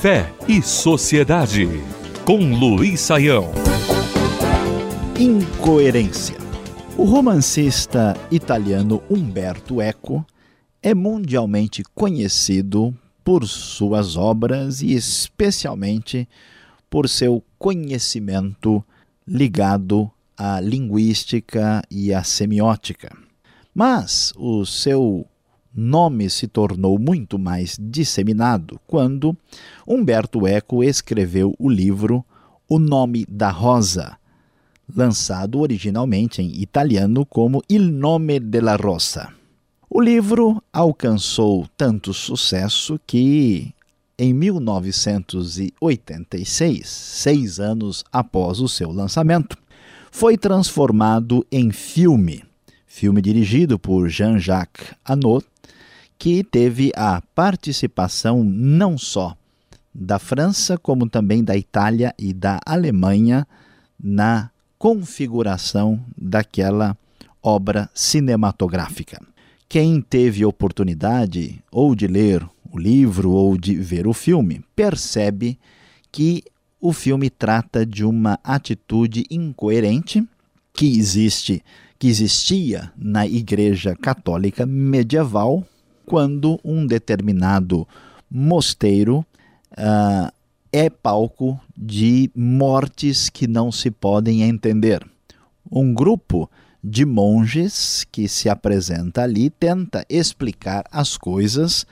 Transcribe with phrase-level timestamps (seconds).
[0.00, 1.68] Fé e Sociedade,
[2.24, 3.52] com Luiz Saião.
[5.18, 6.38] Incoerência.
[6.96, 10.24] O romancista italiano Umberto Eco
[10.82, 16.26] é mundialmente conhecido por suas obras e especialmente
[16.88, 18.82] por seu conhecimento
[19.28, 23.14] ligado à linguística e à semiótica.
[23.74, 25.26] Mas o seu
[25.80, 29.34] nome se tornou muito mais disseminado quando
[29.88, 32.24] Umberto Eco escreveu o livro
[32.68, 34.18] O Nome da Rosa,
[34.94, 39.32] lançado originalmente em italiano como Il Nome della Rosa.
[39.88, 43.74] O livro alcançou tanto sucesso que,
[44.16, 49.58] em 1986, seis anos após o seu lançamento,
[50.12, 52.44] foi transformado em filme.
[52.92, 55.46] Filme dirigido por Jean-Jacques Annaud,
[56.18, 59.36] que teve a participação não só
[59.94, 63.46] da França, como também da Itália e da Alemanha
[63.98, 66.96] na configuração daquela
[67.40, 69.22] obra cinematográfica.
[69.68, 75.56] Quem teve oportunidade ou de ler o livro ou de ver o filme percebe
[76.10, 76.42] que
[76.80, 80.26] o filme trata de uma atitude incoerente
[80.72, 81.62] que existe,
[82.00, 85.62] que existia na Igreja Católica medieval
[86.06, 87.86] quando um determinado
[88.30, 89.18] mosteiro
[89.72, 90.32] uh,
[90.72, 95.06] é palco de mortes que não se podem entender.
[95.70, 96.50] Um grupo
[96.82, 101.86] de monges que se apresenta ali tenta explicar as coisas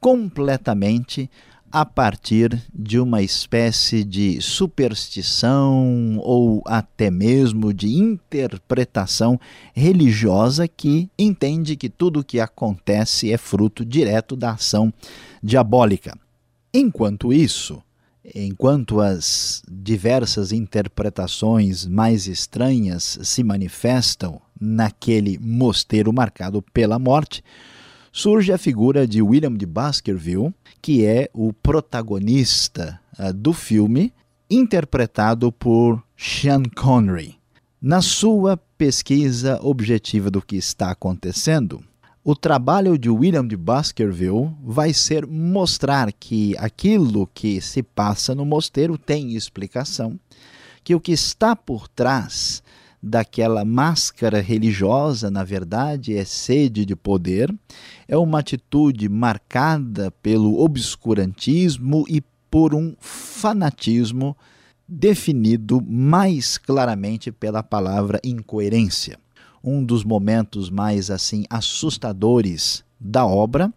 [0.00, 1.30] completamente
[1.72, 9.40] a partir de uma espécie de superstição ou até mesmo de interpretação
[9.72, 14.92] religiosa que entende que tudo o que acontece é fruto direto da ação
[15.42, 16.14] diabólica.
[16.74, 17.82] Enquanto isso,
[18.34, 27.42] enquanto as diversas interpretações mais estranhas se manifestam naquele mosteiro marcado pela morte,
[28.12, 34.12] surge a figura de William de Baskerville, que é o protagonista uh, do filme,
[34.50, 37.38] interpretado por Sean Connery.
[37.80, 41.82] Na sua pesquisa objetiva do que está acontecendo,
[42.22, 48.44] o trabalho de William de Baskerville vai ser mostrar que aquilo que se passa no
[48.44, 50.20] mosteiro tem explicação,
[50.84, 52.62] que o que está por trás
[53.02, 57.52] daquela máscara religiosa, na verdade, é sede de poder,
[58.06, 64.36] é uma atitude marcada pelo obscurantismo e por um fanatismo
[64.86, 69.18] definido mais claramente pela palavra incoerência.
[69.64, 73.72] Um dos momentos mais assim assustadores da obra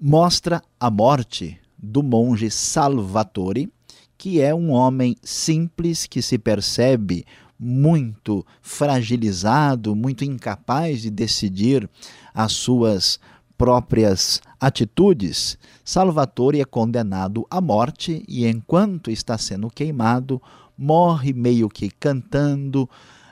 [0.00, 3.70] mostra a morte do monge Salvatore,
[4.16, 7.24] que é um homem simples que se percebe
[7.64, 11.88] muito fragilizado, muito incapaz de decidir
[12.34, 13.20] as suas
[13.56, 20.42] próprias atitudes, Salvatore é condenado à morte e, enquanto está sendo queimado,
[20.76, 22.90] morre meio que cantando,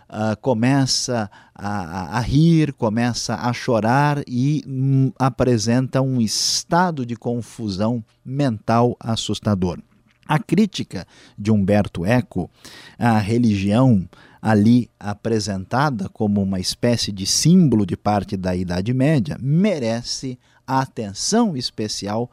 [0.09, 8.05] uh, começa a, a, rir, começa a chorar e um, apresenta um estado de confusão
[8.25, 9.81] mental assustador.
[10.31, 12.49] A crítica de Humberto Eco
[12.97, 14.09] à religião
[14.41, 21.57] ali apresentada como uma espécie de símbolo de parte da Idade Média merece a atenção
[21.57, 22.31] especial,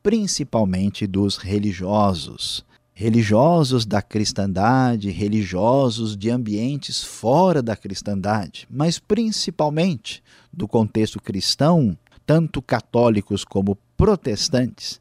[0.00, 2.64] principalmente dos religiosos.
[2.94, 10.22] Religiosos da cristandade, religiosos de ambientes fora da cristandade, mas principalmente
[10.52, 15.00] do contexto cristão, tanto católicos como protestantes,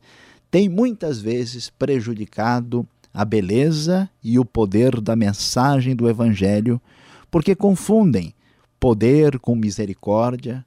[0.52, 6.82] tem muitas vezes prejudicado a beleza e o poder da mensagem do Evangelho,
[7.30, 8.34] porque confundem
[8.80, 10.66] poder com misericórdia,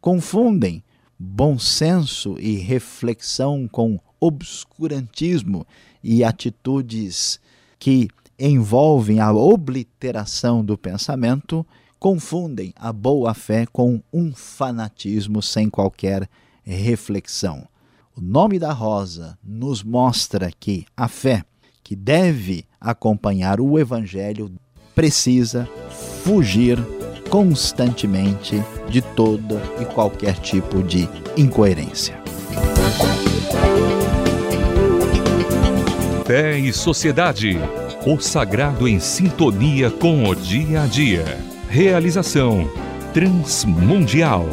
[0.00, 0.82] confundem
[1.18, 5.66] bom senso e reflexão com obscurantismo
[6.02, 7.40] e atitudes
[7.78, 8.08] que
[8.38, 11.64] envolvem a obliteração do pensamento,
[11.98, 16.28] confundem a boa fé com um fanatismo sem qualquer
[16.62, 17.66] reflexão.
[18.16, 21.44] O nome da rosa nos mostra que a fé,
[21.82, 24.52] que deve acompanhar o Evangelho,
[24.94, 25.68] precisa
[26.22, 26.78] fugir
[27.28, 32.22] constantemente de toda e qualquer tipo de incoerência.
[36.24, 37.58] Fé e Sociedade.
[38.06, 41.24] O sagrado em sintonia com o dia a dia.
[41.68, 42.70] Realização
[43.12, 44.46] Transmundial.